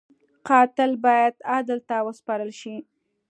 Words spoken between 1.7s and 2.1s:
ته